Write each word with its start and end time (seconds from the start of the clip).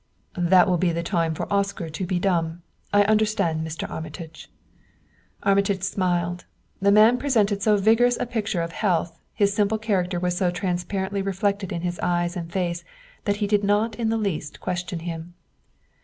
"That 0.35 0.67
will 0.67 0.79
be 0.79 0.91
the 0.91 1.03
time 1.03 1.35
for 1.35 1.45
Oscar 1.53 1.87
to 1.87 2.05
be 2.07 2.17
dumb. 2.17 2.63
I 2.91 3.03
understand, 3.03 3.61
Mr. 3.63 3.87
Armitage." 3.87 4.49
Armitage 5.43 5.83
smiled. 5.83 6.45
The 6.81 6.91
man 6.91 7.19
presented 7.19 7.61
so 7.61 7.77
vigorous 7.77 8.17
a 8.19 8.25
picture 8.25 8.63
of 8.63 8.71
health, 8.71 9.19
his 9.31 9.53
simple 9.53 9.77
character 9.77 10.19
was 10.19 10.35
so 10.35 10.49
transparently 10.49 11.21
reflected 11.21 11.71
in 11.71 11.81
his 11.81 11.99
eyes 11.99 12.35
and 12.35 12.51
face 12.51 12.83
that 13.25 13.35
he 13.45 13.45
did 13.45 13.63
not 13.63 13.93
in 13.95 14.09
the 14.09 14.17
least 14.17 14.59
question 14.59 15.01
him. 15.01 15.35